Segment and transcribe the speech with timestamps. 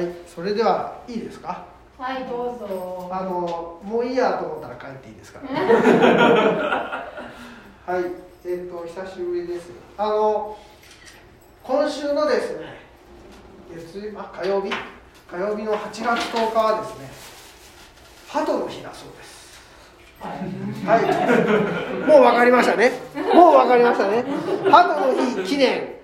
[0.00, 1.66] はいそれではいいですか？
[1.98, 3.08] はいどうぞ。
[3.12, 5.50] あのもういいやと思ったら帰っていいですから。
[7.86, 8.04] はい
[8.46, 9.68] えっ、と久しぶりです。
[9.98, 10.56] あの
[11.62, 12.80] 今週のですね
[13.74, 14.72] 月曜あ火曜日？
[15.30, 16.02] 火曜日の8月
[16.34, 17.10] 10日はですね
[18.28, 19.60] 鳩の日だそうです。
[20.22, 22.06] はい。
[22.08, 22.92] もう分かりましたね。
[23.34, 24.24] もう分かりましたね。
[24.70, 25.12] 鳩の
[25.42, 25.96] 日記念。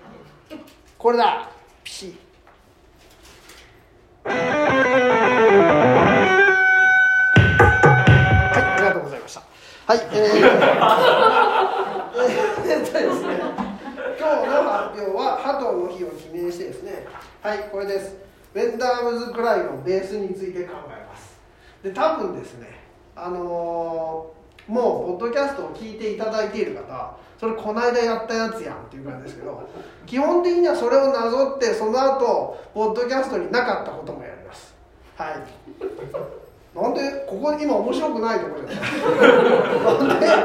[0.99, 1.49] これだ。
[1.83, 2.26] ピシッ
[4.27, 4.33] は
[8.57, 9.41] い、ありがとうございました。
[9.85, 10.07] はい、えー、
[12.65, 13.39] えー、っとですね、
[14.19, 17.07] 今日の発表は、ハトの日を記念してですね、
[17.41, 18.15] はい、これです。
[18.53, 21.39] ウェンダームズクライのベースについて考えます。
[21.83, 22.79] で、多分ですね、
[23.15, 24.36] あのー
[24.67, 29.61] もう、ポッドキャストを聞いていただいている方、それこの間やったやつやんっていう感じですけど、
[30.05, 34.75] 基本的にはそれをなぞって、その後、ポッドキャストになかったこともやります。
[35.15, 35.33] はい。
[36.75, 38.91] なんでここ今面白くないところじゃない？
[39.81, 40.35] なんでなんでわ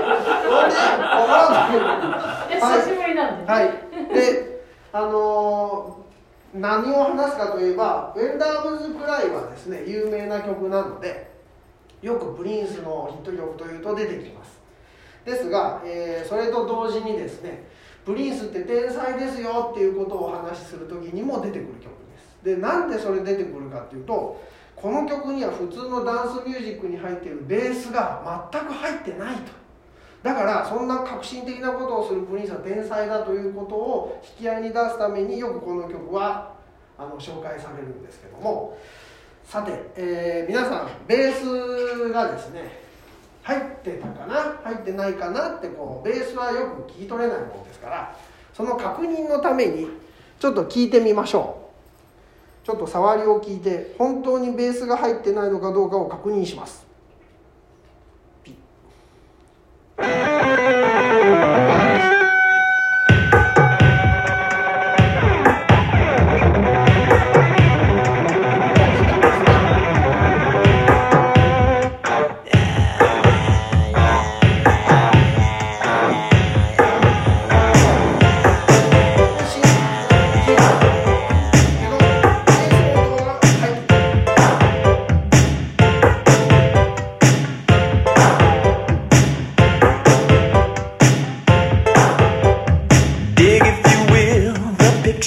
[0.66, 1.68] から
[2.08, 3.70] ないえ久しぶりなんで、はい
[4.14, 11.31] であのー何を話すかといえば「ウェンダームズ・クライ」はですね有名な曲なので
[12.02, 14.60] よくプリンスのヒット曲というと出てきます。
[15.24, 17.64] ですが、えーそれと同時にですね
[18.04, 22.44] プリンスって天才ですよっていうことをお話しする時にも出てくる曲です。
[22.44, 24.42] でなんでそれ出てくるかっていうと
[24.74, 29.52] この曲には普通のダンスミュージックに入っているベースが全く入ってないと。
[30.24, 36.54] だからそんな革新的なことをするプリンスは天才だということを引き合いに出すためによくこの曲は
[36.98, 38.76] あの紹介されるんですけども。
[39.44, 42.80] さて、えー皆さんベースがですね
[43.42, 44.60] 入ってたかな？
[44.64, 48.16] 入ってないかなってこうベースはよく聞き取れないものですから
[48.54, 49.88] その確認のために
[50.38, 52.66] ちょっと聞いてみましょう。
[52.66, 56.86] ちょっと触りを聞いて本当にベースが入ってないのかどうかを確認します。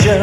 [0.05, 0.19] ピッ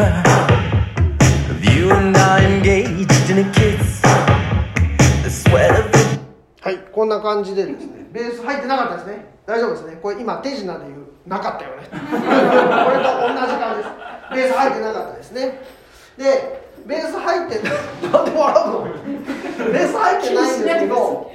[6.93, 8.05] こんな感じでですね。
[8.13, 9.25] ベース入ってなかったですね。
[9.45, 9.99] 大丈夫ですね。
[10.01, 10.99] これ今手品で言う。
[11.27, 11.89] なかったよね。
[11.91, 12.21] これと同じ
[13.59, 13.89] 感じです。
[14.33, 15.59] ベース入ってなかったですね。
[16.17, 17.59] でベース入って
[18.07, 18.87] なんで笑うの？
[19.69, 21.29] ベース入ってないんですけど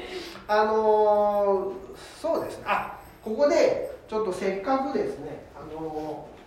[0.49, 1.77] あのー
[2.23, 2.57] そうです。
[2.57, 2.93] ねあ
[3.23, 6.38] ここでちょっとせっかくですねあのー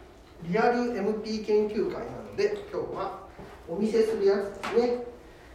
[0.44, 3.20] リアル MP 研究会なので今日は
[3.70, 5.04] お見せするやつですね。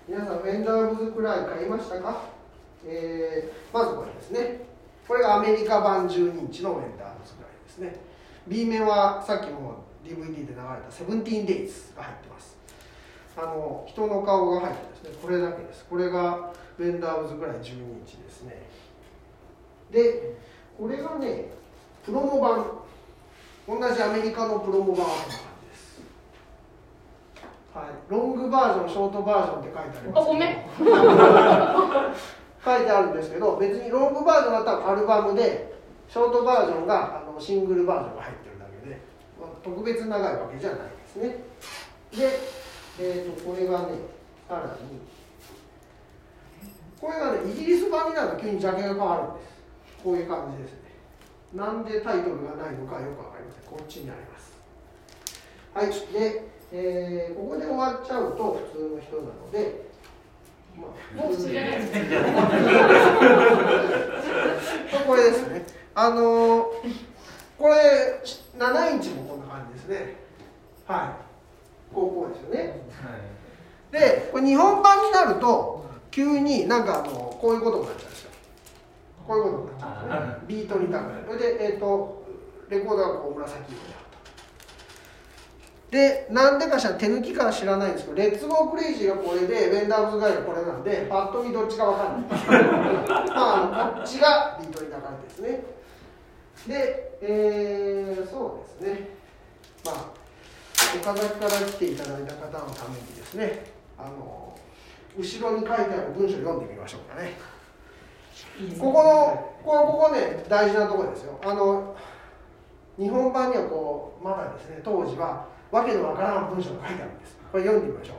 [0.08, 2.22] 皆さんウェンダーブズくらい買いましたか？
[2.86, 4.60] えーまずこれですね。
[5.08, 7.97] これがアメリカ版12インチのウェンダーブズくらいですね。
[8.47, 12.56] B 面はさっきも DVD で流れた 17days が入ってます。
[13.36, 15.84] あの人の顔が入ってですねこれだけです。
[15.91, 18.62] これがウェンダーブズくらい12インチですね。
[19.91, 20.36] で
[20.78, 21.50] これがね
[22.04, 22.85] プロモ版。
[23.66, 26.00] 同じアメリカのプロモ版はこんな感じです。
[27.75, 30.54] はい、ロングバージョンショートバージョンって書いてありますあごめん。
[32.66, 35.75] 書いてあるんですけど別にロングバージョンだったらアルバムで
[36.09, 39.00] ショートバージョンがあのシングルバージョンが入ってるだけで、
[39.41, 41.28] まあ特別長いわけじゃないですね。
[42.12, 42.38] で、
[43.00, 43.87] えー、とこれがね
[44.48, 45.00] さらに
[47.00, 49.56] これがねイギリス版になると急にジャケが変わるんです。
[50.03, 50.85] こういう感じですね
[51.54, 54.52] なんでタイトルがないのかよくわかりませんこっちにあります
[55.74, 56.42] はいで、
[56.72, 59.86] えーここで終わっちゃうと普通の人なので
[60.76, 60.88] ま
[61.22, 61.92] あもう普通じゃないです
[65.06, 65.65] これですね。
[65.94, 66.65] あのー
[67.59, 68.21] これ
[68.59, 70.16] 7インチもこんな感じですね。
[70.86, 71.16] は
[71.91, 71.94] い。
[71.94, 72.82] こうこうですよね。
[73.91, 78.10] で、これ日本版になると急になんかあのこういうことになっちゃう。
[79.26, 80.44] こういうことになっちゃうんですね。
[80.46, 81.24] ビートに抱かれて。
[81.26, 82.26] それでえっ、と
[82.68, 84.16] レコードがこう紫色であると。
[85.90, 92.30] で、なんでかしら手抜きか知らないんですけど、 Let's Go Crazy がこれで、 When Doves Cry がこれなんで、パッと見どっちかわかんない。
[93.30, 95.62] まあ、こっちがビートに抱かれてですね。
[96.66, 99.08] で、えーそうですね。
[99.84, 100.10] まあ、
[101.00, 103.64] 岡崎から来ていただいた方のためにですね、
[103.98, 104.58] あの
[105.16, 107.55] 後ろに書いてある文章を読んでみましょうかね
[108.78, 111.38] ここのここここね大事なところですよ。
[111.44, 111.94] あの
[112.98, 117.38] 日本版にはこうまだですね当時はわけのわからん文章が書いてあるんです。
[117.50, 118.16] これ読んでみましょう、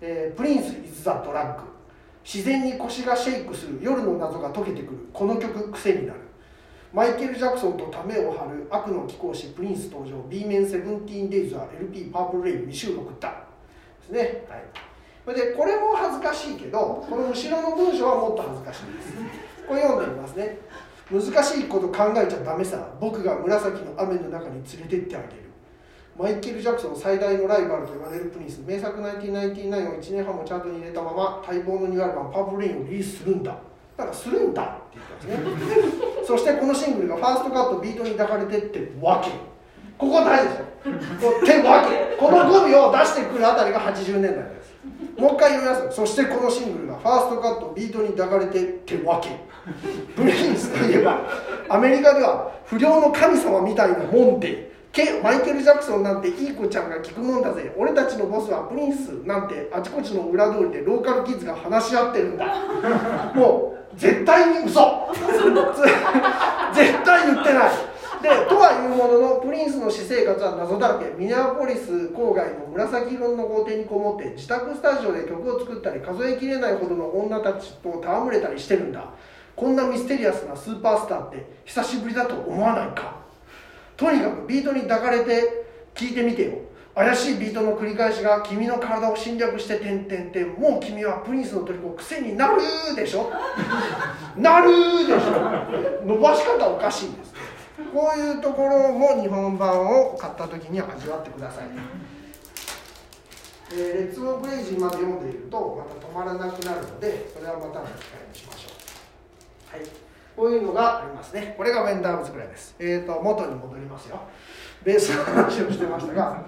[0.00, 1.72] えープリンス・イズ・ザ・ドラッグ
[2.24, 3.78] 自然に腰がシェイクする。
[3.82, 5.08] 夜の謎が解けてくる。
[5.12, 6.20] この曲癖になる。
[6.92, 8.66] マイケル・ジャクソンとためを張る。
[8.70, 10.22] 悪の貴公子プリンス登場。
[10.28, 13.44] B 面セブンティーンデイズは LP パープルレイン未収録だ
[14.00, 14.44] ですね。
[14.48, 14.64] はい。
[15.24, 18.92] それでこれも恥ずかしいけどこの後ろの文章はもっと恥ずかしい。
[18.92, 19.14] です
[19.68, 20.58] これ読んでみますね。
[21.10, 22.88] 難しいこと考えちゃダメさ。
[23.00, 25.52] 僕が紫の雨の中に連れてってあげる。
[26.18, 28.60] マイケル・ジャクソン最大のライバルと言われるプリンス。
[28.66, 33.56] 名作1999を1年半もチャートに入れたまま待望のニューアルバム「パープルレイン」をリリースするんだ。
[33.96, 34.62] だからするんだ。
[34.62, 36.24] って言ったんですね。
[36.26, 39.30] そしてこのシングルがファーストカットビートに抱かれてってわけ。
[39.98, 40.54] ここ大事で
[41.20, 41.30] すよ。
[41.42, 42.16] ってわけ。
[42.16, 44.61] この語尾を出してくるあたりが80年代です
[45.18, 45.96] もう一回読みます。
[45.96, 49.30] そしてこのシングルがファーストカットビートに抱かれてってわけ。
[50.16, 51.20] プリンスといえば
[51.68, 57.72] アメリカでは不良の神様みたいなもんでケマイケル・ジャクソンなんていい子ちゃんが聞くもんだぜ。
[57.78, 62.46] 俺たちのボスはプリンスなんてあちこちの裏通りでローカルキッズが話し合ってるんだ。
[63.34, 64.80] もう絶対に嘘。
[66.74, 67.91] 絶対言ってない。
[68.22, 71.12] でとはいうもののプリンスの私生活は謎だらけ。
[71.18, 79.04] ミネアポリス郊外の紫色の豪邸にこもって自宅スタジオで曲を作ったり数えきれないほどの女たちと戯れたりしてるんだ。
[79.54, 83.16] こんなミステリアスなスーパースターって久しぶりだと思わないか。
[83.96, 86.52] とにかくビートに抱かれて聞いてみてよ。
[86.94, 92.60] 怪しいビートの繰り返しが君の体を侵略して点々点もう君はプリンスの虜癖になる
[92.94, 93.32] でしょ？
[94.36, 96.06] なるでしょ？
[96.06, 97.31] 伸ばし方おかしいんです。
[97.92, 101.64] こういうところも日本版を買った時には味わってください、
[103.72, 108.68] えーレッツゴークレイジーまで読んでいるとまた止まらなくなるのでそれはまたの機会にしましょ
[109.74, 109.76] う。
[109.76, 109.86] はい。
[110.36, 111.54] こういうのがありますね。
[111.56, 112.74] これがウェンダーブズくらいです。
[112.78, 114.20] えーと元に戻りますよ。
[114.84, 116.44] ベースの話をしてましたが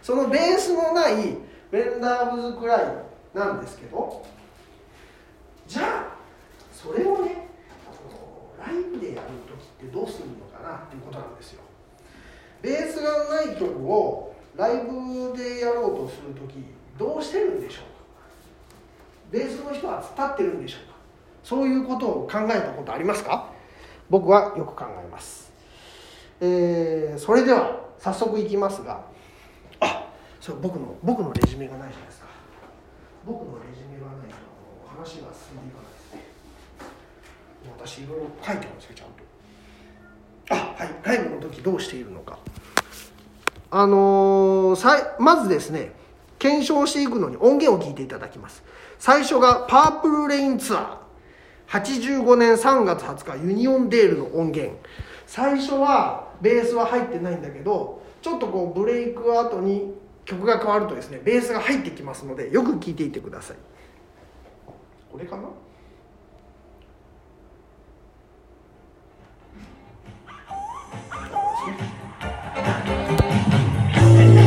[0.00, 2.84] そのベースのないウェンダーブズくらい
[3.34, 4.24] なんですけど
[5.66, 6.16] じゃあ
[6.72, 7.48] それをね
[7.86, 10.43] あのライブでやる時ってどうするの？
[10.64, 11.62] なっていうことなんですよ。
[12.62, 16.64] ベースがない曲をライブでやろうとする時
[16.98, 17.88] どうしてるんでしょうか？
[19.30, 20.94] ベースの人は突っ立ってるんでしょうか？
[21.42, 23.50] そういうことを考えたことありますか？
[24.08, 25.50] 僕はよく考えます、
[26.40, 29.00] えーそれでは早速いきますが
[29.80, 30.06] あ
[30.40, 32.26] そう僕の僕のレジュメがないじゃないですか。
[33.26, 34.36] 僕のレジュメがないと
[34.86, 36.20] 話が進んでいかないですね。
[37.78, 39.23] 私いろいろ書いてるんですよちゃんと。
[40.50, 40.94] あはい。
[41.02, 42.38] ライブの時どうしているのか。
[43.70, 45.92] あのーさいまずですね
[46.38, 48.62] 検証していくのに音源を聞いていただきます。
[48.98, 51.04] 最初がパープルレインツアー。
[51.66, 54.78] 85年3月20日ユニオンデールの音源。
[55.26, 59.94] 最初はベースは入ってないんだけどちょっとこうブレイク後に
[60.24, 63.56] 曲が変わるとですねベースが入ってきますのでよく聴いていてください。
[65.10, 65.48] これかな？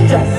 [0.08, 0.37] Jesus.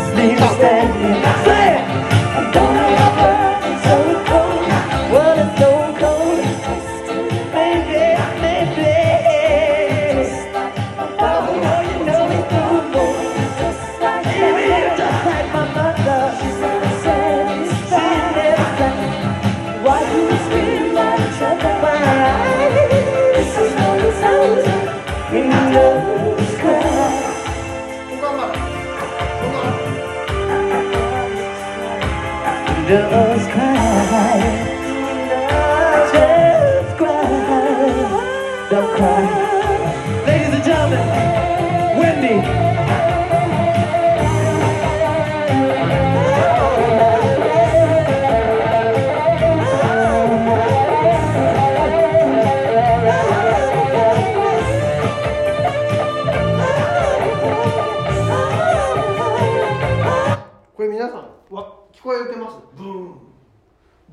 [61.11, 61.17] さ
[61.51, 62.57] んわ聞こえてます？
[62.77, 63.15] ブーン。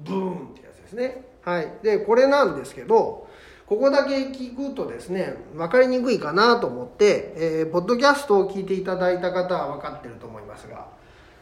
[0.04, 1.26] ブーンってやつですね。
[1.42, 1.72] はい。
[1.84, 3.28] でこれなんですけど
[3.66, 10.88] ここだけ聞くとですね分かりにくいかなと思って、えーポッドキャストを聞いていただいた方は分かってると思いますが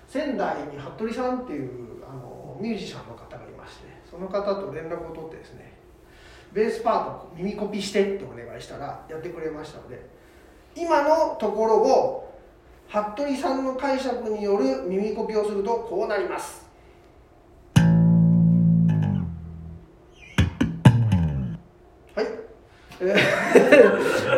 [0.07, 5.73] 仙台に服部さんっていうあのミュージシャンの方がいましてその方と連絡を取ってですね
[6.53, 10.07] ベースパート耳コピしてってお願いしたらやってくれましたので
[10.75, 12.22] 今のところを
[12.89, 16.63] 服部さんの解釈による耳コピをするとこうなります。
[22.15, 22.27] はい。
[23.01, 23.15] え、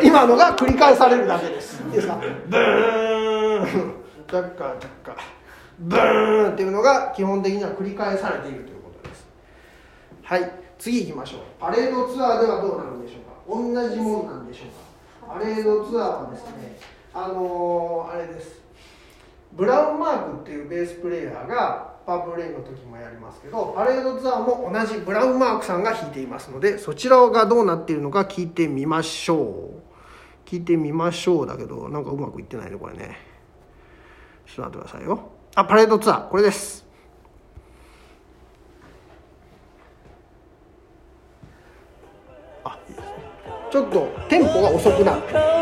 [0.02, 1.82] 今のが繰り返されるだけです。
[1.84, 2.14] いいですか？
[2.48, 3.94] ブーン、
[4.26, 5.16] ダッカダッカ、
[5.78, 9.26] ブーンっていうのが基本的には繰り返されているということです。
[10.22, 10.50] はい。
[10.78, 11.40] 次行きましょう。
[11.60, 13.82] パレードツアーではどうなるんでしょうか？
[13.84, 15.34] 同じもんなんでしょうか？
[15.34, 16.95] パレードツアーはですね。
[17.18, 18.60] あのーあれです。
[19.52, 30.48] ブラウンマークっていうベースプレーヤーがパープルレインの時もやりますけどパレードツアーも同じブラウンマークさんが弾いていますのでそちらがどうなっているのか聞いてみましょう。
[30.48, 33.16] 聞いてみましょうだけどなんかうまくいってないねこれね。
[34.44, 35.30] ちょっと待ってくださいよ。
[35.54, 36.28] あパレードツアー。
[36.28, 36.86] これです。
[42.62, 43.14] あいいですね。
[43.72, 45.55] ちょっとテンポが遅くなる。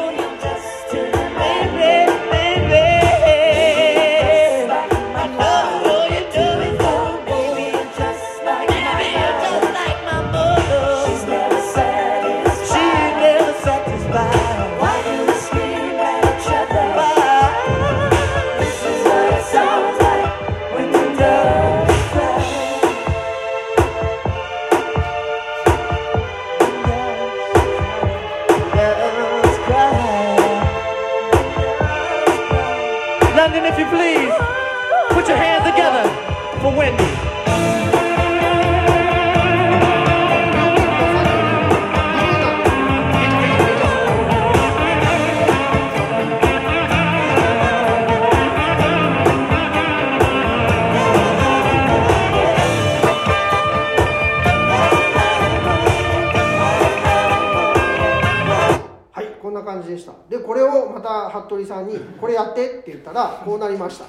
[63.74, 64.04] りました。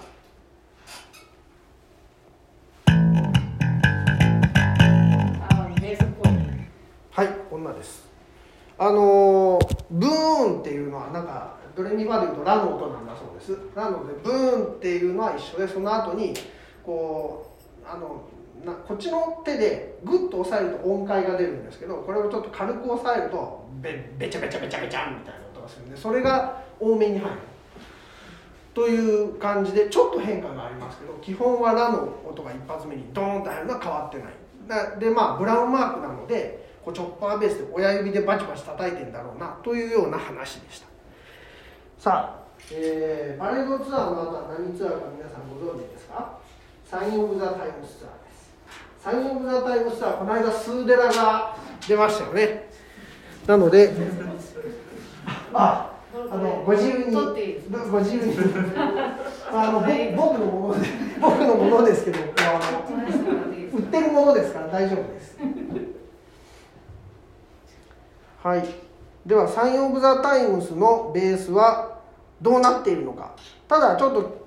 [7.11, 7.29] はい。
[7.49, 8.05] こんなです。
[8.77, 13.75] あのーブーンっていうのはなんかドレミファでいうとラの音なんだそうです。
[13.75, 16.33] なのでブーンっていうのは一緒でその後に
[16.83, 18.27] こうあの
[18.65, 27.37] なこっちの手でグッと押さえると音階が出るんですけどこれをちょっと軽く押さえるとベベチャベチャベチャベチャみたいな音がするんでそれが多めに入る
[28.75, 34.99] という感じでちょっと変化がありますけど基本はラの音が一発目にドーンと入るのは変わってない。
[34.99, 40.87] でまあブラウンマークなのでこうチョッパーベースで親指でバチバチ叩いてんだろうなというような話でした。
[41.97, 46.37] さあ、えーパレードツアーの後は何ツアーか皆さんご存知ですか？
[46.83, 48.53] サイン・オブ・ザ・タイムスツアーです。
[48.99, 51.55] サイン・オブ・ザ・タイムスツアーこの間スーデラが
[51.87, 52.69] 出ましたよね。
[53.47, 53.93] なので
[55.53, 55.94] あ
[56.31, 57.15] あのご自由に。
[57.15, 58.35] ご自由に。
[59.51, 60.87] あのぼ僕のもので
[61.21, 65.37] 僕のものですけどあの売ってるものですから大丈夫です。
[68.43, 68.65] はい。
[69.25, 71.97] ではサイン・オブ・ザ・タイムスのベースは
[72.41, 73.31] どうなっているのか。
[73.67, 74.45] ただちょっと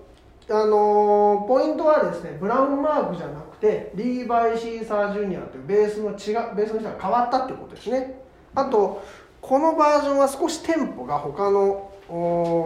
[0.50, 8.22] あのーポイントはですねブラウンマークじゃなくてリーバイ・シーサー・ジュニアというベースの違うベースの人が変わったっていうことですね。
[8.54, 9.02] あと
[9.40, 11.90] このバージョンは少しテンポが他の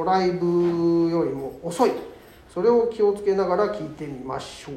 [0.07, 1.93] ライブよりも遅い。
[2.52, 4.75] それを気をつけながら聴いてみましょう。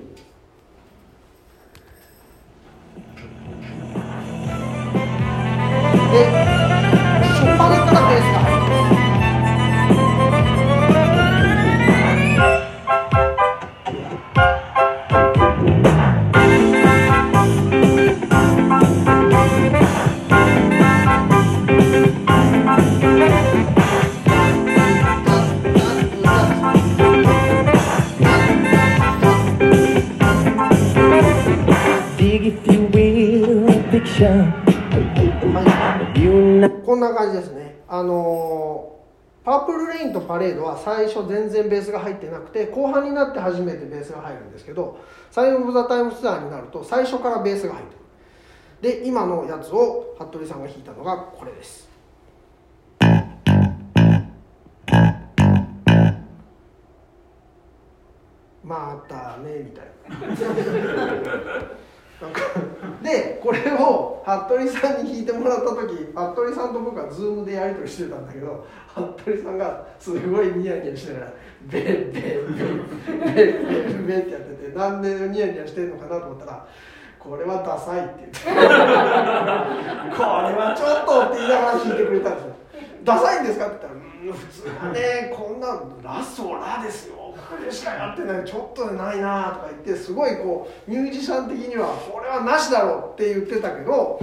[40.46, 45.00] レインとパレードは最初全然ベースが入ってなくて後半になって初めてベースが入るんですけど
[45.32, 48.06] サイン・オブ・ザ・タイムツアーになると最初からベースが入ってくる。
[48.82, 51.90] で今のやつを服部さんが弾いたのがこれです。
[58.64, 60.18] またねみたいな。
[63.03, 71.34] でこれを服部さんに弾いてもらった時服部さんと僕はズームでやり取りしてたんだけど服部さんがすごいニヤニヤしながら
[71.67, 76.65] 「ベッベッベッベッベッベッ」ってやっててなんでニヤニヤしてんのかなと思ったら
[77.19, 78.65] 「これはダサい」って言って「これ
[80.55, 82.55] はちょっと」って言いながら弾いてくれたんですよ
[83.03, 83.93] 「ダサいんですか?」って言ったら
[84.25, 85.67] 「うん普通はねこんな
[86.03, 94.20] ラストラですよこれしかやってないちょっとでないな」とか言ってすごいこうミュージシャン的にはこれはなしだろうって言ってたけど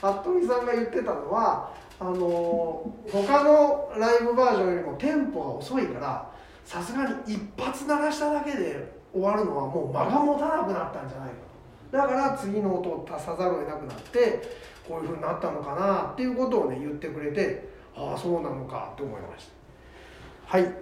[0.00, 6.30] 服部さんが言ってたのはあの他のライブバージョンよりもテンポが遅いから
[6.64, 11.34] さすがに一発鳴らしただけで終わるのはもう間が持たなくなったんじゃないか
[11.92, 14.42] だから次の音を足さざるを得なくなって
[14.88, 19.46] こういうふうになったのかなっていうことをね言ってくれてああそうなのかって思いまし
[20.50, 20.56] た。
[20.56, 20.81] はい。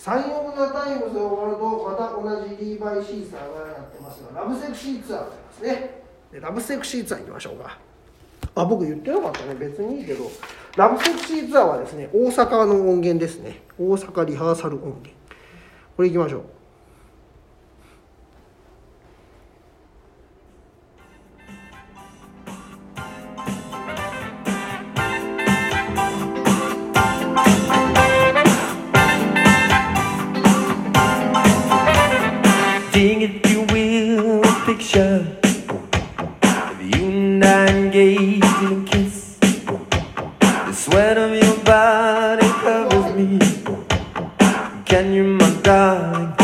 [0.00, 6.02] サイン・オブ・ザ・タイムズで終わるとまた同じリーバイ・シーサーがやってますがラブセクシーツアーがありますね。
[6.32, 7.78] でラブセクシーツアー行きましょうか。
[8.54, 9.56] あ僕言ってなかったね。
[9.56, 10.30] 別にいいけど。
[10.74, 13.60] ラブセクシーツアーはですね大阪の音源ですね。
[13.78, 15.10] 大阪リハーサル音源。
[15.98, 16.44] これ行きましょう。
[33.00, 35.26] Dig, if you will, a picture
[36.42, 39.38] of you and I engaged in a kiss.
[39.40, 43.38] The sweat of your body covers me.
[44.84, 46.34] Can you, my darling?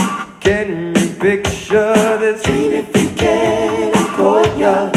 [0.40, 3.92] Can you picture this scene if you can?
[3.92, 4.95] A courtyard,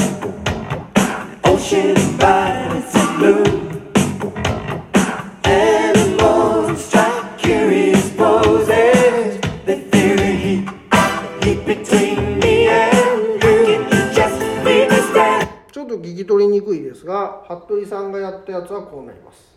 [18.00, 19.50] んがやったやつはこうなります。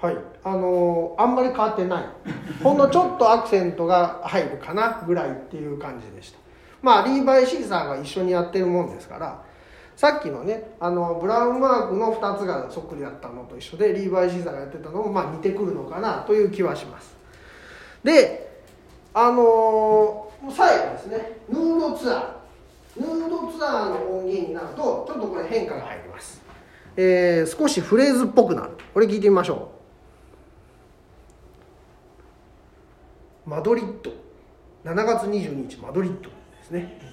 [0.00, 0.16] はい。
[0.42, 2.04] あのーあんまり変わってない。
[2.62, 6.38] ほんのちょっとアクセントが入るかなぐらいっていう感じでした。
[6.82, 9.44] まあリーバイ・シーサーが一緒にやってるもんですから
[9.96, 17.14] さっきのねあのブラウンマークの2つがそっくりだったのと一緒でリーバイ・シーサーがやってたのもまあ似てくるのかなという気はします。
[18.02, 18.50] で
[19.12, 21.32] あのー最後ですね。
[21.50, 22.39] ヌードツアー。
[22.96, 26.42] ヌードツアーの音源になるとちょっとこれ変化が入ります、
[26.96, 28.70] えー少しフレーズっぽくなる。
[28.92, 29.70] これ聞いてみましょ
[33.46, 33.50] う。
[33.50, 34.10] マドリッド。
[34.84, 37.09] 7月22日マドリッドですね。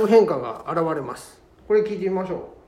[0.00, 1.40] ぶ変化が現れます。
[1.68, 2.60] これ聞いてみましょう。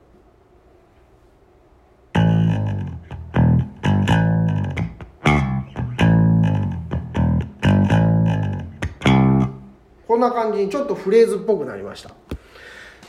[10.07, 12.11] こんな感じにちょっとフレーズっぽくなりました。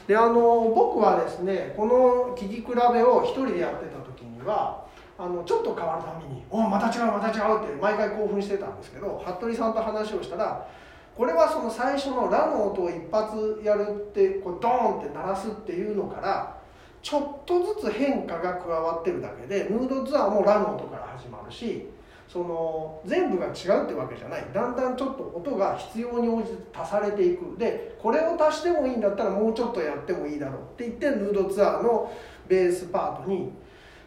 [0.06, 4.84] であの僕はですねこの聞き比べを一人でやってた時には
[5.18, 10.66] あのちょっと変わるたびに「おまた違うまた違う」って毎回興奮してたんですけど服部さんと話をしたら
[11.16, 16.56] これはその最初の「ラ」の音を一発やるってこうドーンって鳴らすっていうのから
[17.02, 21.88] ちょっとずつ変化が加わってるだけでヌードツアーも「ラ」の音から始まるし
[22.26, 24.44] その全部が違うってわけじゃない。
[24.52, 27.56] だんだんちょっと音が必要に応じて足されていく。
[27.58, 32.10] でこれを足してもいいんだったらもうちょっとやってもいいだろうって言ってヌードツアーの
[32.48, 33.52] ベースパートに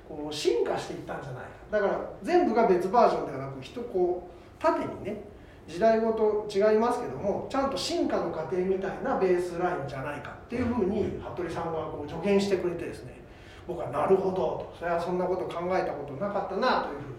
[0.09, 1.49] こう進化していったんじゃないか。
[1.71, 5.21] だから全部が別バージョンではなく人こう縦にね
[5.67, 13.19] 時代ごと違いますけどもちゃんと進化の過程みたいなベースラインじゃないかっていうふうに服部さんはこう助言してくれてですね
[13.67, 17.15] 僕はなるほどとそれはそんなこと考えたことなかったなというふうに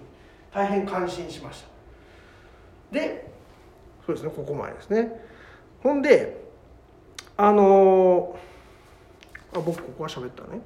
[0.53, 2.99] 大変感心しました。
[2.99, 3.31] で
[4.07, 5.21] そうですねここまでですね。
[5.83, 6.43] ほんで
[7.37, 10.61] あのーあ僕ここは喋ったね。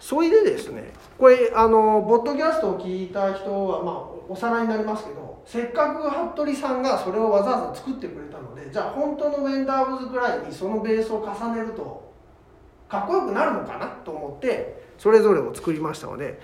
[0.00, 3.94] それでですねこれあのポッドキャストを聞いた人はまあ
[4.28, 12.12] おさらいになりますけどせっかく服部さんがそれをわざわざ作ってくれたのでじゃあ本当のウェンダーブズぐらいにそのベースを重ねると
[12.88, 16.38] かっこよくなるのかなと思ってそれぞれを作りましたので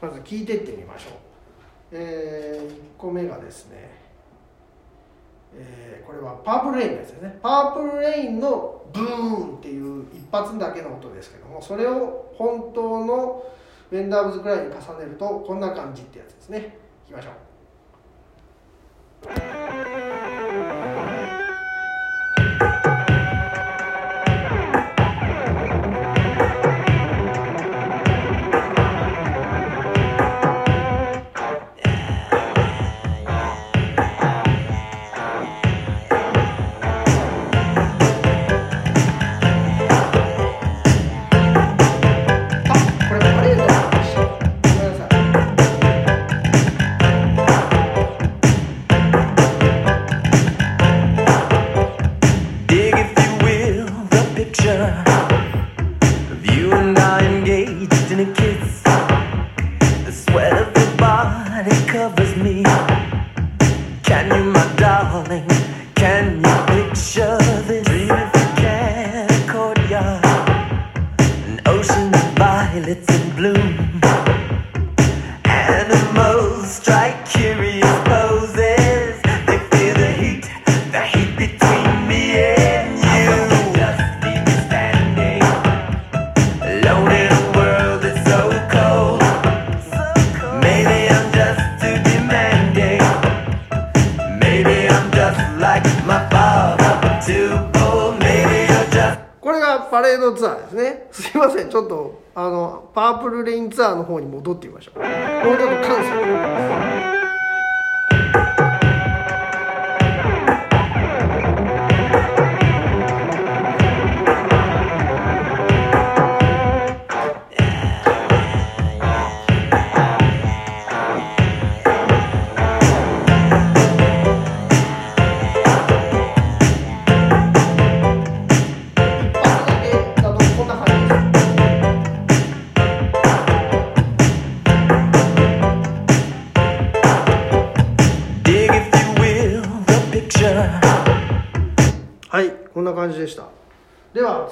[0.00, 1.12] まず聞いてってみましょう。
[1.92, 2.60] え
[2.96, 3.90] 1個目がですね、
[5.56, 7.38] えーこれはパープルレインのやつですね。
[7.42, 13.42] パープルレインのブーンっていう一発だけの音ですけどもそれを本当の
[13.90, 16.76] ウェンダーブズくらいに重ねるとこんな感じってやつですね。
[17.06, 17.32] いきましょう。
[19.26, 20.33] Thank you.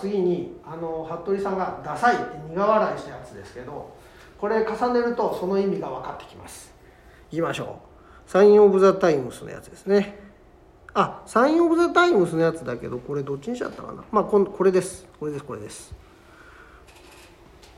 [0.03, 3.95] 次にあの服部さんが「ダサい」って苦笑いしたやつですけど
[4.37, 6.75] これ重ねるとその意味が分かってきます。
[7.31, 7.79] いきましょ
[8.27, 8.29] う。
[8.29, 10.19] サイン・オブ・ザ・タイムスのやつですね。
[10.95, 14.03] あサイン・オブ・ザ・タイムスのやつだけどこれどっちにしちゃったかな。
[14.11, 15.07] まあここれです。
[15.21, 15.95] これですこれです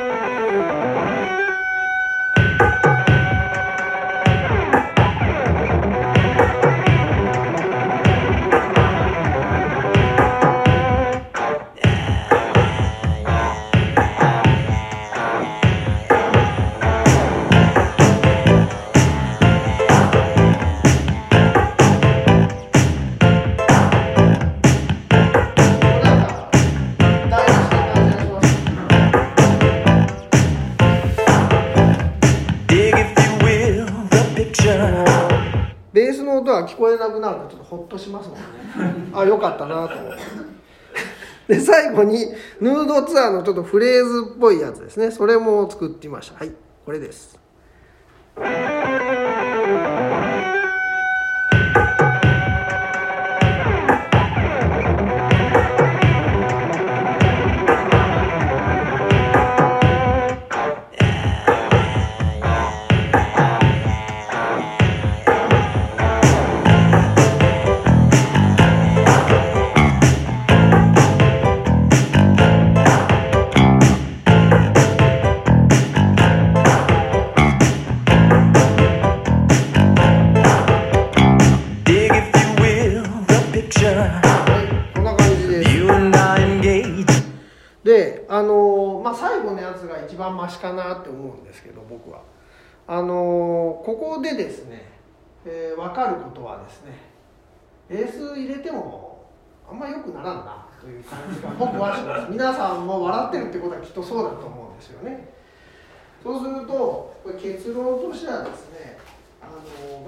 [35.94, 38.44] ベースの音が聞こえなくなるとちょっとホッとしますもんね。
[39.14, 40.12] あよかったなと思っ
[41.48, 41.56] て。
[41.56, 42.26] で最後に
[42.60, 45.12] ヌードツアーのちょっとフレーズっぽいやつですね。
[45.12, 46.40] それも作ってみました。
[46.40, 46.52] はい
[46.86, 47.40] これです。
[90.48, 92.22] マシかなって思うんですけど僕は。
[92.88, 94.90] あのーここでですね、
[95.46, 96.94] えー分かることはですね
[97.90, 99.26] ベース入れても
[99.70, 102.28] あんま良くならんなという感じが僕はします。
[102.32, 105.28] 皆さんも笑ってるってことはきっとそうだと思うんですよね。
[106.24, 108.98] そうするとこれ結論としてはですね
[109.42, 109.48] あ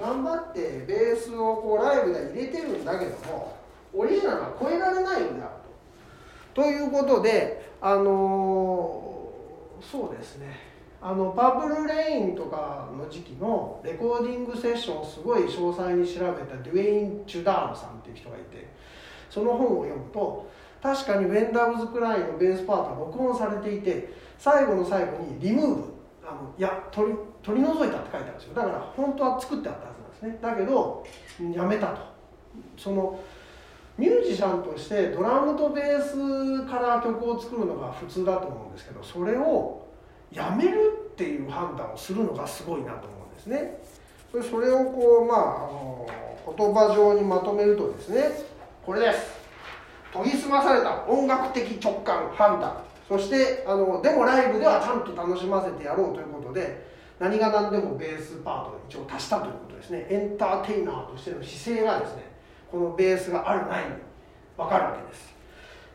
[0.00, 3.56] 頑張ってベースをこうライブで入れてるんだけども
[3.94, 5.46] オリジナルは超えられないんだ
[6.54, 6.62] と。
[6.62, 9.09] ということであの
[9.82, 10.70] そうですね。
[11.02, 18.68] あのパープルレインとかの時期のレコーディングセッションをすごい詳細に調べたデュエイン・チュダールさんっていう人がいて
[19.30, 20.50] その本を読むと
[20.82, 25.84] 確かに When Doves Cry のベースパートは録音されていて最後の最後にリムーブ
[26.22, 28.54] あのいや取り取り除いたって書いてあるんですよ。
[28.54, 30.38] だから本当は作ってあったはずなんですね。
[30.42, 31.04] だけど
[31.54, 32.02] やめたと。
[32.76, 33.18] その
[34.00, 39.86] ミュージシャンとしてドラムとベースから曲を作るのが普通だと思うんですけどそれを
[40.32, 43.78] やめるっていう判断をするのがすごいなと思うんですね。
[44.50, 46.08] それをこうまああの
[46.56, 48.30] 言葉上にまとめるとですね
[48.86, 49.38] これです。
[50.14, 52.82] 研ぎ澄まされた音楽的直感判断。
[53.06, 60.06] そしてあのでもライブではちゃんと楽しませてやろうということで何が何でもベースパートを一応足したということですね。
[60.08, 62.29] エンターテイナーとしての姿勢がですね
[62.70, 63.90] このベースがあるないに
[64.56, 65.34] 分かるわけです。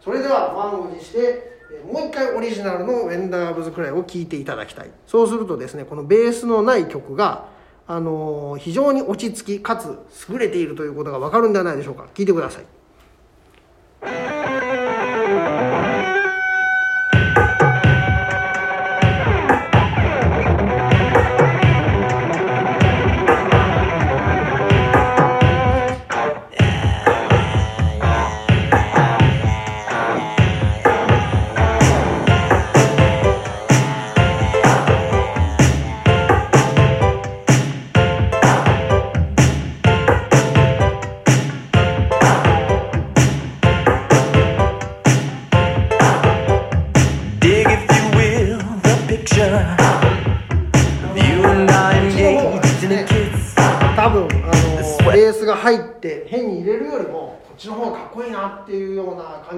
[0.04, 1.56] それでは満を持して
[1.92, 4.92] もう一回オリジナルの「ウェンダーブズ・クライ」を聴いていただきたい。
[5.08, 7.46] そうするとですねこのベースのない曲が、
[7.88, 9.98] あの非常に落ち着きかつ
[10.30, 12.08] 優れているということが分かるんではないでしょうか。
[12.14, 12.66] 聴いてください。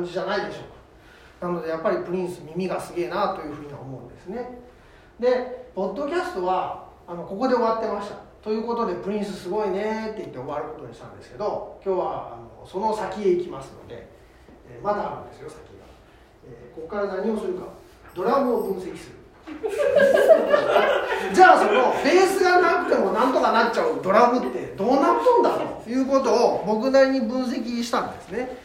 [0.08, 1.48] じじゃないでしょうか。
[1.48, 4.60] なのでやっぱりプリンス耳がすげえなというふうには思うんですね。
[5.20, 8.15] でポッドキャストはあのここで終わってました。
[8.41, 14.08] ということでプリンスすごいねって言って終わることにしたんですけど今日はあのその先へ行きますので、
[14.70, 15.86] えーまだあるんですよ先が、
[16.48, 17.65] えーここから何をするか。
[18.15, 19.17] ドラムを分析する。
[21.34, 28.58] じゃあそのベースがなくてもなんとかなっちゃうドラムってどうなっとんだということを僕なりに分析したんですね、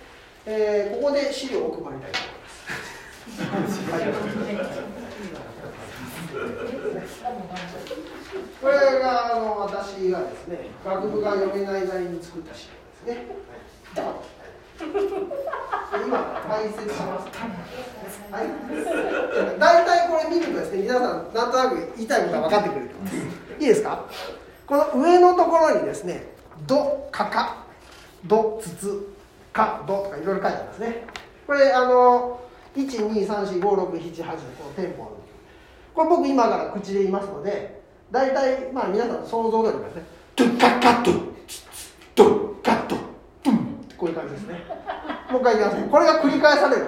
[0.46, 2.18] えーここで資料を配りたいと
[3.42, 4.82] 思います
[8.60, 12.68] これがあの私がですね学部が読めないなりに作った資
[13.06, 13.26] 料ですね、
[14.02, 14.14] はい
[16.04, 17.28] 今解説します
[18.32, 22.96] はい大体これ見るとですね皆さんなんとなく言いたいことが分かってくると。
[22.96, 23.16] 思います
[23.60, 24.04] いいですか？
[24.66, 26.24] この上のところにですね
[26.66, 27.64] 「ド」「カカ」
[28.24, 29.08] 「ド」「ツツ」
[29.52, 31.04] 「カ」「ド」とかいろいろ書いてありますね。
[31.46, 32.40] これあの
[32.76, 35.12] 1234567 8のこのテンポ
[35.94, 40.02] これ僕今から口で言いますので大体まあ皆さんの想像通りですね
[40.36, 41.66] 「ドゥカカドゥツツ
[42.14, 42.98] ドゥカドゥ
[43.44, 44.64] ドゥン」ってこういう感じですね。
[45.30, 45.88] もう一回言いますね。
[45.90, 46.86] これが繰り返される。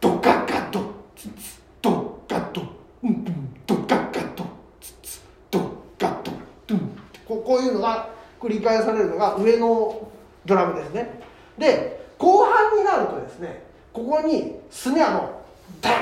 [0.00, 0.80] ドカカド
[1.14, 2.62] ツツドカド
[3.02, 4.44] うんうんドカカド
[4.80, 5.20] ツツ
[5.50, 5.60] ド
[5.98, 6.32] カド
[6.66, 6.96] ドゥン
[7.28, 8.08] こうこういうのが
[8.40, 10.08] 繰り返されるのが上の
[10.46, 11.20] ドラムですね。
[11.58, 15.40] で後半になるとですねここにスネアの
[15.80, 15.92] タン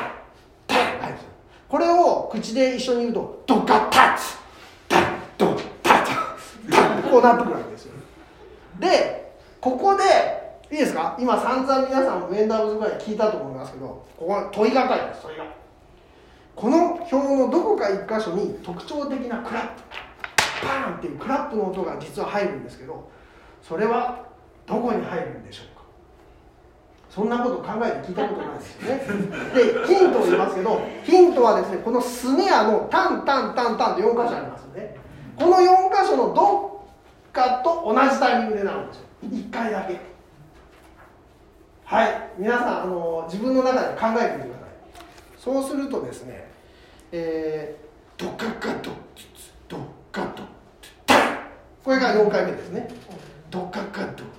[0.66, 1.28] タン入るんですよ。
[1.68, 4.37] これを口で一緒に言うとドカタツ
[4.88, 5.04] タン
[5.38, 6.04] ドタタ
[6.70, 7.92] タンこうなってくるわけですよ。
[8.81, 10.02] でここで
[10.70, 11.16] いいですか？
[11.20, 15.44] 今散々皆さんウェンダーズぐらい聞いたと思いますけどここは問いがかりです問いが。
[16.57, 19.83] この表のどこか一箇所に特徴的なクラップ。
[20.61, 23.09] パーンっていうクラップの音が実は入るんですけど
[23.62, 24.26] それは
[24.66, 25.77] どこに入るんでしょうか？
[27.18, 29.02] そんなこと考えて聞いたことないですよね。
[29.52, 34.96] でヒントを言いますけどヒントはですねこのスネアのタンタンタンタンと4箇所ありますよね。
[35.37, 36.87] この4箇所のど
[37.28, 39.04] っかと同じタイミングでなるんですよ。
[39.24, 39.98] 1回だけ。
[41.87, 42.31] はい。
[42.38, 45.38] 皆さんあの自分の中で考えてみてください。
[45.38, 46.48] そうするとですね
[47.11, 49.78] えー、ドカカドツツド
[50.12, 50.44] カド
[51.04, 51.38] タン
[51.83, 52.88] これが4回目ですね。
[53.50, 54.38] ドカカドツツ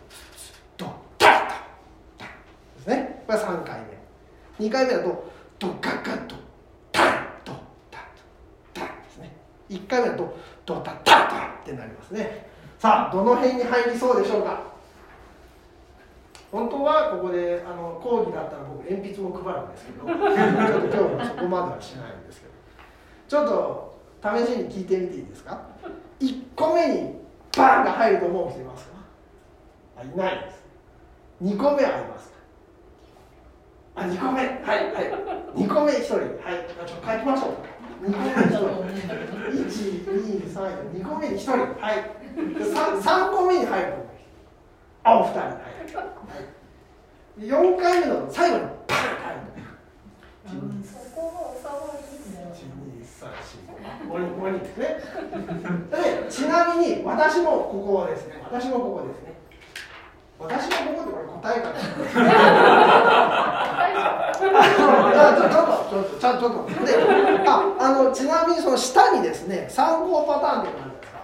[2.90, 3.24] ね。
[3.26, 3.80] これ3回
[4.60, 4.66] 目。
[4.68, 6.36] 2回目だとドカカド
[6.92, 7.54] タンド
[7.92, 8.02] タン
[8.74, 9.38] タンですね。
[9.70, 12.50] 1回目だとドタタタンってなりますね。
[12.78, 14.64] さあどの辺に入りそうでしょうか？
[16.52, 22.54] 本当はここであの講義だったら僕鉛筆も配るんですけどちょっと今日はそこまではしないんですけど。
[23.28, 25.62] ちょっと試しに聞いてみていいですか
[26.20, 27.14] ？1個目に
[27.56, 30.02] バーンが入ると思う人いますか？
[30.04, 30.64] いないです。
[31.44, 32.39] 2個目ありますか？
[34.00, 34.40] あ2個目。
[34.40, 34.48] はい
[34.94, 35.12] はい。
[35.56, 36.14] 2個目1人。
[36.16, 36.24] はい。
[36.24, 37.52] ちょっと書きましょう。
[38.08, 38.64] 2個目1人。
[39.60, 40.56] 123
[40.94, 41.52] 2個目に1人。
[41.52, 41.94] はい。
[42.38, 42.56] 3,
[43.02, 43.94] 3個目に入る
[45.04, 45.40] あお二人。
[45.40, 45.52] はい、は
[47.38, 48.64] い、4回目の最後に。
[48.88, 53.28] パン入るそこも収まりですね。
[54.08, 54.12] 5
[54.50, 54.86] 人ですね。
[55.92, 58.42] でちなみに私もここですね。
[58.44, 59.30] 私もここですね。
[60.40, 61.76] 私もここってこれ答えかな
[65.90, 66.94] ちょっとちょっとちょっとちょっとで
[67.48, 71.20] ああのちなみにその下にですね参考パターンっていうのがあるんですか。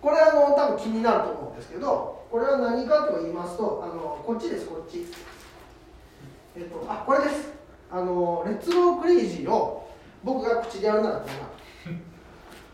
[0.00, 5.06] これあの多分気になると思うんですけどこれは何かと言いますとあのこっちですこっち。
[6.56, 7.52] えっとあこれです。
[7.90, 9.88] あのレッツゴークレイジーを
[10.22, 11.32] 僕が口でやるならこんな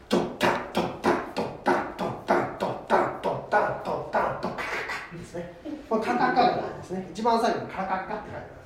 [0.08, 4.64] ドッタンドッタンドッタンドッタンドッタンドッタンドッタンドッカカ
[5.12, 5.54] カですね
[5.88, 8.63] これカカカがないですね一番最後にカカカって書いてますので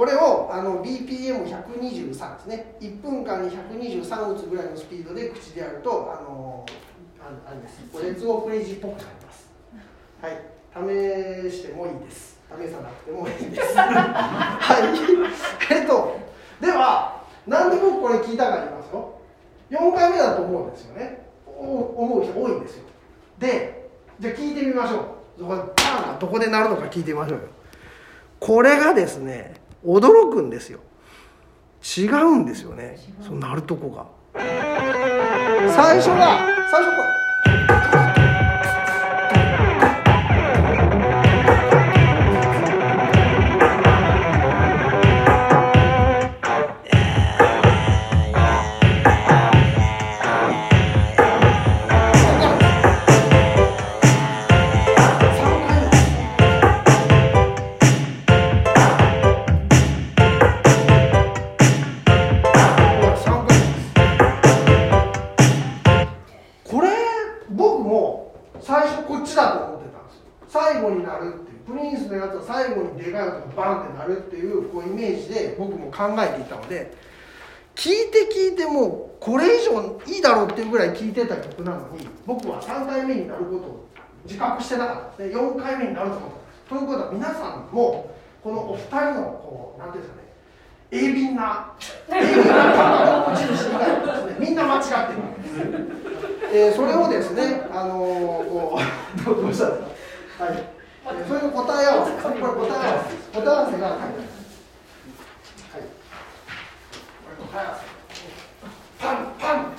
[0.00, 2.74] これをあの BPM123 ですね。
[2.80, 6.64] 1分間に123打つぐらいのスピードで口でやるとあの
[7.22, 7.82] あれです。
[8.02, 9.52] レッツゴークレイジーっぽくなります。
[10.22, 11.50] はい。
[11.50, 12.40] 試してもいいです。
[12.48, 13.76] 試さなくてもいいです。
[13.76, 14.78] は
[15.70, 15.76] い。
[15.76, 16.18] えっと
[16.62, 19.20] ではなんで僕これ聞いたか言いますよ。
[19.68, 21.26] 4回目だと思うんですよね。
[21.44, 22.84] お思う人多いんですよ。
[23.38, 24.96] でじゃあ聞いてみましょ
[25.36, 25.40] う。
[25.40, 25.74] そこ
[26.18, 27.40] どこで鳴るのか聞いてみましょう。
[27.40, 27.48] よ
[28.38, 30.80] これがですね驚くんですよ。
[31.96, 32.98] 違うんですよね。
[33.22, 34.06] そう鳴るとこが。
[34.34, 36.38] 最初が
[36.70, 37.19] 最初これ
[76.30, 76.92] えていたので
[77.74, 83.88] 聞いて聞いてもうこれ以上いいだろうっていうぐらい聴いてた曲なのに僕は3回目になることを
[84.24, 85.22] 自覚してなかった。
[85.22, 86.30] で4回目になると思っ
[86.68, 90.28] たということは皆さんもこのお二人のこう何ていうんですかね
[90.90, 91.72] 鋭敏な
[92.08, 95.54] 鋭敏な感覚の持ち主以外はですねみんな間違ってるわけです。
[96.52, 104.40] えーそれをですね、あのーこうどうしたんですか、はい、えーそれの答え合わせ、これ答え合わせ、答え合わせが書いてあります
[105.72, 107.29] これ答え合わせ。
[108.98, 109.72] パンパン。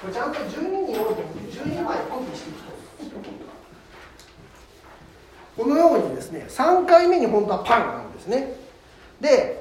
[0.00, 3.20] これちゃんと12人おると思って12枚コピーしていくと。
[5.62, 8.54] このようにですね、3回目に本当はパンなんですね。
[9.20, 9.60] で、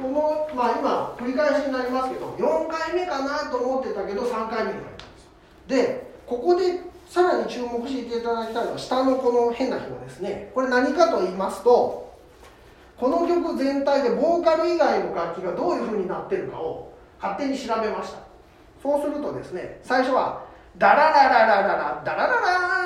[0.00, 6.80] この、まあ、今繰り返しになりますけど4回目かなと思ってたけど3回目になりますでここで
[7.10, 10.52] さらに注目していただきたいのは下のこの変な紐ですね。
[10.54, 12.16] これ何かと言いますと
[12.96, 18.20] この曲全体でボーカル以外の楽器がどういう風になってるかを勝手に調べました。
[18.80, 20.44] そうするとですね最初は
[20.78, 22.40] ダララララララダララ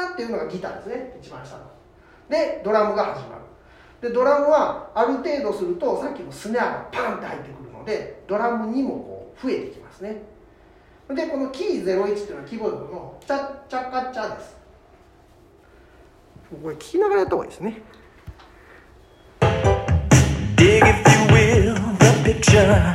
[0.08, 1.18] ラっていうのがギターですね。
[1.20, 1.64] 一番下の。
[2.30, 4.08] でドラムが始まる。
[4.08, 10.22] でドラムはある程度するとさっきのスネアがパンって入ってくるのでドラムにもこう増えてきますね。
[11.12, 14.56] でこのキー01っていうのはキーボードのチャッチャカチャです
[16.62, 17.82] これ聞きながらやった方がいいですね
[20.56, 22.92] Dig, if you will, the picture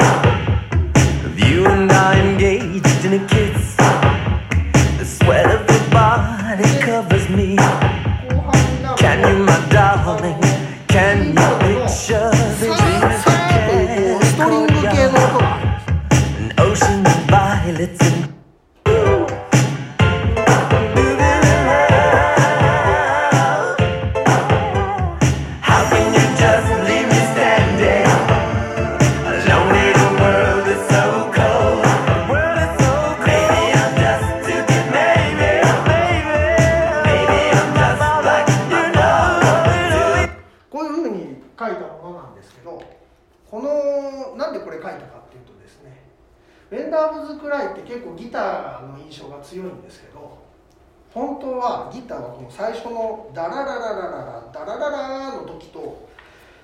[1.26, 3.76] of you and I engaged in a kiss.
[4.98, 7.58] The sweat of your body covers me.
[8.98, 10.59] Can you, my darling?
[46.70, 50.38] ベンダーブズ・クライ」って結構ギターの印象が強いんですけど
[51.14, 56.08] 本当はギターはこの最初の「ダララララララダラララ」の時と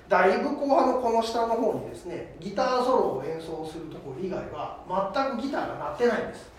[0.08, 4.78] だいぶ後半のこの下の方にですねギターソロを演奏するところ以外は
[5.12, 6.56] 全くギターが鳴ってないんです。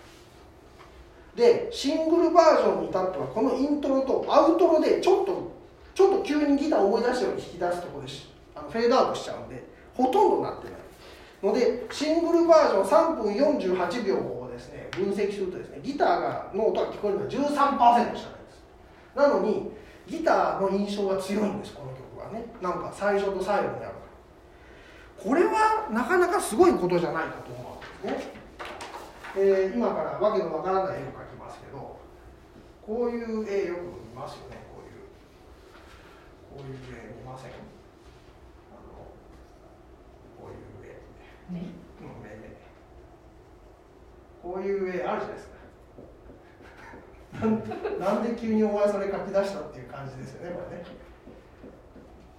[1.34, 5.52] でシングルバージョンに至ってはこのイントロとアウトロでちょっと
[5.94, 10.77] ちょっと急にギターを思い出したように弾き出すところでしあのフェードアウトしちゃうんでほとんどなってない。
[11.42, 18.24] のでシングルバージョン3分48秒をですね分析するとですねギターがの音が聞こえるのは13%しかないです。
[19.14, 19.70] なのに
[20.06, 22.46] ギターの印象が強いんですこの曲はね。
[22.60, 23.94] なんか最初と最後にある。
[25.18, 28.32] これはなかなかすごいことじゃないかと思うんですね、
[29.36, 31.98] えー今からわけのわからない絵を描きますけど
[32.86, 35.10] こういう絵よく見ますよねこういう。
[36.54, 39.10] こういう絵見ませんあの
[40.38, 41.02] こういう絵
[41.50, 41.62] ね。
[42.00, 42.48] うん目目
[44.42, 45.58] こういう絵あるじゃないですか。
[48.04, 50.84] なんで急にお前それ書き出したっていう感じですよねこれね。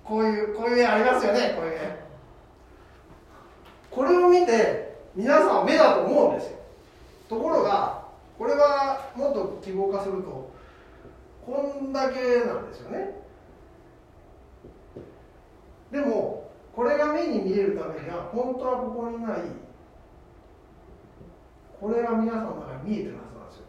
[0.03, 1.99] こういうこういう絵ありますよねこういう絵。
[3.91, 6.57] これを見て皆さんは目だと思うんですよ。
[7.27, 8.03] ところが
[8.37, 10.51] これはもっと記号化すると
[11.45, 13.19] こんだけなんですよね。
[15.91, 19.41] でもこれが目に見えるためには本当はここにない
[21.79, 23.65] これが皆さんの中に見えてるはずなんですよ。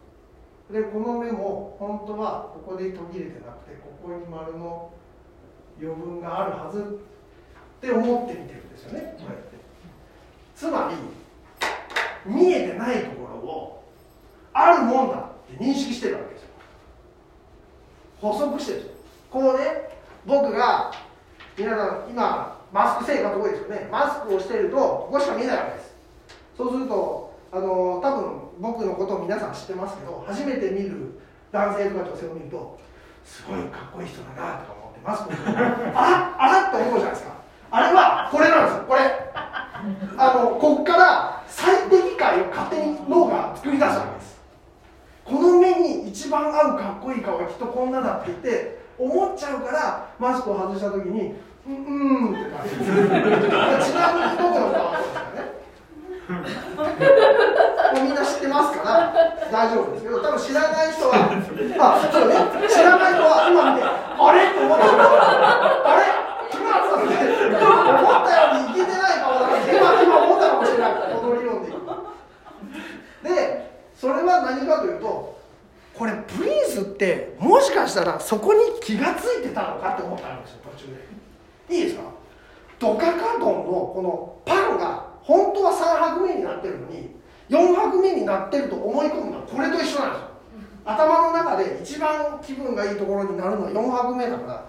[0.71, 4.91] でこの目も本当はここで途切れてなくてここに丸の
[5.79, 6.83] 余分があるはずっ
[7.81, 9.51] て思って見てるんですよねこうやって。
[10.55, 13.83] つまり見えてないところを
[14.53, 16.49] あるもんだって認識してるわけですよ。
[18.21, 18.97] 補足してるんですよ。
[19.31, 19.89] こうね
[20.25, 20.91] 僕が
[21.57, 23.89] 皆さん今マスク生活多いですよね。
[23.91, 25.95] マスクをしてるとここしか見えないわけです。
[26.57, 31.19] そうするとあの多分僕のことを皆さん知ってますけど初めて見る
[31.51, 32.79] 男性とか女性を見ると
[33.25, 37.31] すごいかっこいい人だなとか思ってマスクをしてるとあらっと思うじゃないですか。
[37.71, 38.83] あれはこれなんですよ。
[38.87, 39.01] これ。
[40.17, 44.39] あのこっから最適解を勝手に脳が作り出したわけです。
[45.25, 51.35] この目に一番合うかっこいい顔がきっとこんなだって言って思っちゃうからマスクを外した時に
[51.67, 55.25] 「うんうん」って感じですちなみに僕の顔はそう
[56.41, 57.11] ですよね
[57.93, 59.13] もうみんな知ってますから
[59.51, 62.35] 大丈夫ですけど多分知らない人はあそうね
[62.69, 64.47] 知らない人は今見てあれ？
[64.47, 65.09] って思ったんですよ
[65.85, 66.07] あれ
[66.51, 71.75] 今さんって思ったようにいけてないかもなって今今思ったかもしれないこの理論でいく
[73.23, 75.37] でそれは何かというと
[75.93, 80.60] これプリンスってもしかしたらそこに気がついてたのかって思ったんですよ。
[81.71, 82.03] いいですか？
[82.79, 83.63] ドカカ丼の
[83.95, 87.15] このパンが本当は3拍目になってるのに
[87.49, 90.27] 4拍目になってると思い込むのはこれと一緒なんですよ。
[90.83, 94.65] 頭の中で一番気分がいいところになるのは4拍目だか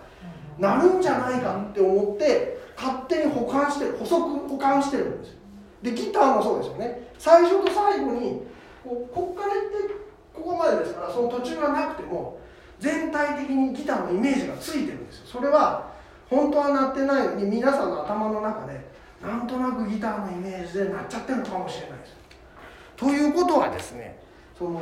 [0.58, 5.38] らなるんじゃないかって思って勝手に保管してる補足保管してるんですよ。
[5.82, 7.08] でギターもそうですよね。
[7.18, 8.42] 最初と最後に
[8.84, 9.94] こうこっから行って
[10.34, 12.38] ここまでですからその途中がなくても
[12.78, 15.26] 全体的にギターのイメージがついてるんですよ。
[15.26, 15.91] それは
[16.32, 18.80] 本当は鳴ってないのに皆さんの頭の中で
[19.22, 22.16] なんとなくギターのイメージで鳴っちゃってるのかもしれないです。
[22.96, 24.18] ということはですね
[24.58, 24.80] その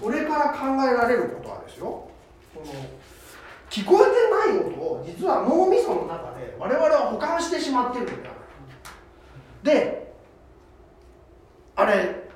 [0.00, 2.08] これから考えられることはですよ。
[2.54, 2.72] この
[3.68, 8.30] 聞こえてない音を実は脳みその中で我々は保管してしまってるんだ
[9.62, 10.14] で
[11.74, 12.30] あれ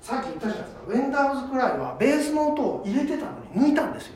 [0.00, 0.82] さっき言ったじゃないですか。
[0.88, 4.14] ウェンダーズくらいはベースの音を入れてたのに抜いたんですよ。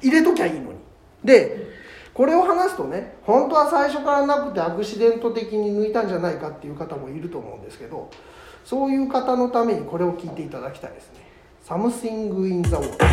[0.00, 0.78] 入れときゃいいのに。
[1.24, 1.71] で
[2.14, 8.10] これを話すとね本当は最初からなくてアクシデント的に抜いたんじゃないかっていう方もいると思うんですけど
[8.64, 11.20] そういう方のためにこれを聞いていただきたいですね
[11.64, 13.06] 「Something in the Water」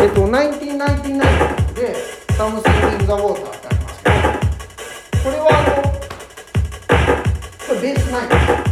[0.00, 1.94] えっと1999で
[2.38, 4.16] 「Something in the Water」ってありますけど
[5.24, 5.82] これはあの
[7.68, 8.71] これベースないんです。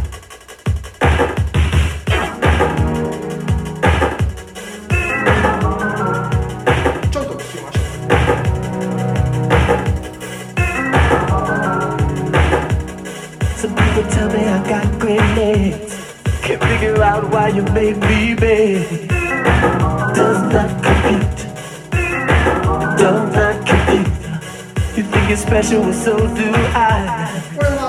[17.55, 19.07] you made me big.
[19.09, 21.37] Does not compute.
[22.97, 24.07] Does not compute.
[24.95, 27.27] You think you're special, well, so do I.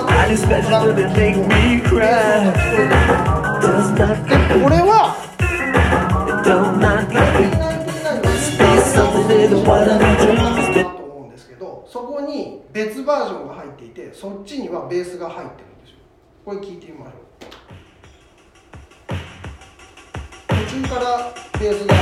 [0.09, 2.51] I do special that make me cry.
[3.61, 4.63] Does not compute.
[4.63, 5.15] これは
[6.43, 7.53] Does not compute.
[8.57, 10.43] Be something in the water that dreams.
[11.87, 15.97] そこに別バージョンが入っていてそっちにはベースが入ってるんですよ
[16.43, 17.72] これ聞いてみましょう
[20.72, 21.94] 中からベースが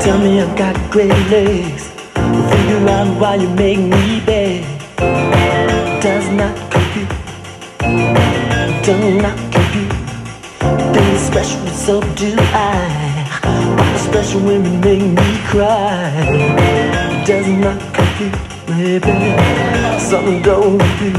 [0.00, 1.88] Tell me I've got great legs.
[2.14, 4.64] Figure out why you make me beg.
[6.02, 7.08] Does not compute.
[8.84, 9.94] Does not compute.
[10.92, 13.07] Being special, so do I.
[13.97, 16.11] Special women make me cry.
[17.25, 19.13] Does not compute, baby.
[19.99, 21.15] Something don't compute.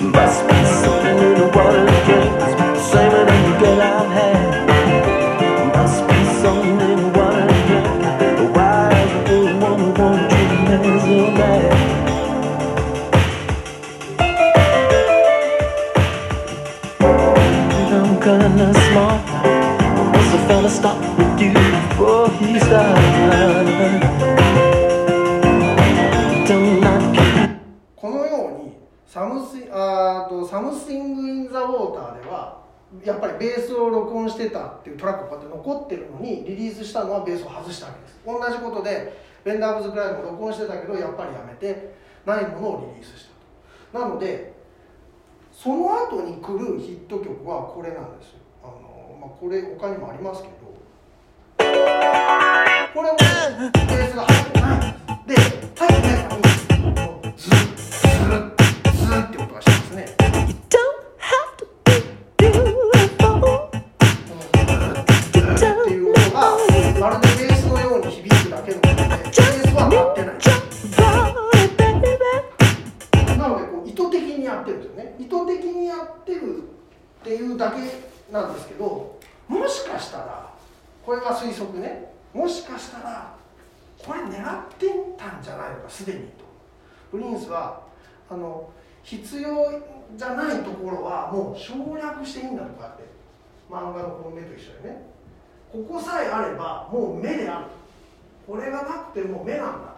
[0.00, 2.48] Must be something in the water drinks.
[2.90, 4.38] Same as the girl I've had.
[5.74, 8.56] Must be something in the water drinks.
[8.56, 11.72] Why is the woman wanna treat me so bad?
[18.28, 19.20] Kinda smart.
[20.12, 20.98] What's a fella stop
[22.68, 22.74] こ
[28.10, 32.58] のようにサムスあと「サムシング・イン・ザ・ウォーター」では
[33.02, 38.20] やっぱりベースを録音してたっていうトラックがこうやって残ってるのにリリースしたのはベースを外したわけです。
[38.26, 39.14] 同じことで
[39.44, 41.94] ベンダーブズ・クライも録音してたけどやっぱりやめて
[42.26, 43.28] ないものをリリースし
[43.92, 44.04] たと。
[44.06, 44.52] なので
[45.50, 48.40] その後に来るヒット曲はこれなんですよ。
[48.62, 50.58] あの、まあ、これ他にもありますけど。
[52.94, 54.52] これもベースが入る。
[55.26, 56.40] で入ってないから
[57.36, 57.67] ずっと。
[90.18, 93.04] じゃないところはもう省略していいんだとかって
[93.70, 95.08] 漫画のこの目と一緒でね。
[95.72, 97.66] ここさえあればもう目である
[98.46, 99.94] これがなくても目なんだ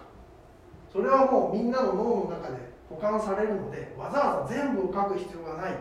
[0.93, 2.57] それはもうみんなの脳の中で
[2.89, 5.77] 保管されるのでわざわざ全部を書く必要がない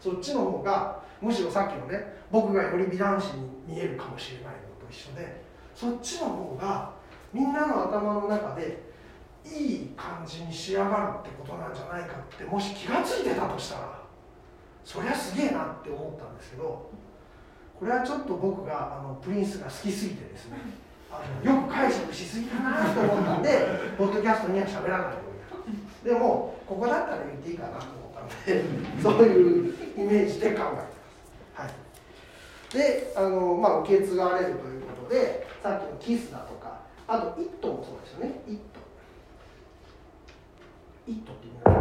[0.00, 6.90] そっちの方がむしろさっきのね僕がより美男子に見えるかもしれないのと一緒でそっちの方が
[7.32, 8.83] みんなの頭の中で
[9.44, 14.00] いい感じに仕上がるってことなんじゃないかってもし気が付いてたとしたら
[14.84, 16.90] そりゃすげえなって思ったんですけど
[17.78, 20.58] これはちょっと僕があのプリンスが好きすぎてですね
[21.10, 23.66] あのよく解釈しすぎかなと思ったんで
[23.98, 28.64] ポッドキャストには喋らないとでもここだったら言っていいかなと思ったので
[29.02, 31.62] そういうイメージで考えてます。
[31.62, 38.80] はい、であの、まあ、受け継がれるということでさっきのキスだとかあと「イット!」もそうですよね「イット!」
[41.06, 41.73] 「イット!」って言います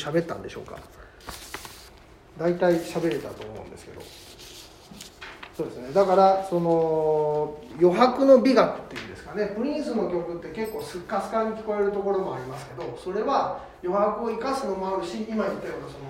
[0.00, 0.78] 喋ったんでしょうか？
[2.38, 4.00] 大体喋れたと思うんですけど。
[5.56, 5.92] そうですね。
[5.92, 9.52] だからその余白の美学っていうんですかね。
[9.54, 16.04] プリンスの曲って結構スッカスカに聞こえるところもありますけど、それは余白を生かすのもあるし、今言ったようなその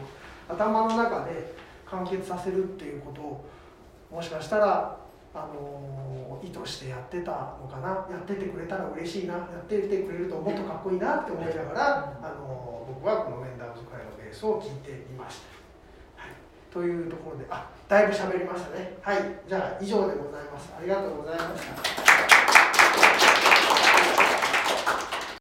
[0.48, 1.52] 頭の中で
[1.86, 3.44] 完結させるっていうことを
[4.12, 4.99] もしかしたら
[5.32, 7.88] あの意図してやってたのかな？
[8.10, 9.34] やっててくれたら嬉しいな。
[9.34, 15.38] やっててくれるともっとかっこいいなって思いながらあの僕はこのメンダーズ会のベースを聴いていまし
[16.16, 16.32] た、はい、
[16.72, 18.96] というところであだいぶ喋りましたね。
[19.02, 19.18] はい。
[19.48, 20.72] じゃあ以上でございます。
[20.76, 21.62] ありがとうございまし
[22.54, 22.59] た